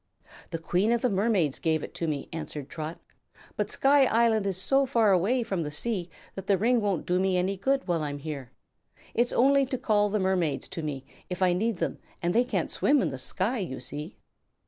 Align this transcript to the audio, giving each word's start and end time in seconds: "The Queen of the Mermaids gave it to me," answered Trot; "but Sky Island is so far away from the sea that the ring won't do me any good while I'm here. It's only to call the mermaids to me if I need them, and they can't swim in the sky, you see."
"The 0.49 0.57
Queen 0.57 0.91
of 0.91 1.03
the 1.03 1.11
Mermaids 1.11 1.59
gave 1.59 1.83
it 1.83 1.93
to 1.93 2.07
me," 2.07 2.27
answered 2.33 2.69
Trot; 2.69 2.99
"but 3.55 3.69
Sky 3.69 4.05
Island 4.05 4.47
is 4.47 4.57
so 4.59 4.87
far 4.87 5.11
away 5.11 5.43
from 5.43 5.61
the 5.61 5.69
sea 5.69 6.09
that 6.33 6.47
the 6.47 6.57
ring 6.57 6.81
won't 6.81 7.05
do 7.05 7.19
me 7.19 7.37
any 7.37 7.55
good 7.55 7.87
while 7.87 8.01
I'm 8.01 8.17
here. 8.17 8.51
It's 9.13 9.31
only 9.31 9.63
to 9.67 9.77
call 9.77 10.09
the 10.09 10.17
mermaids 10.17 10.67
to 10.69 10.81
me 10.81 11.05
if 11.29 11.43
I 11.43 11.53
need 11.53 11.77
them, 11.77 11.99
and 12.19 12.33
they 12.33 12.43
can't 12.43 12.71
swim 12.71 12.99
in 12.99 13.09
the 13.09 13.19
sky, 13.19 13.59
you 13.59 13.79
see." 13.79 14.17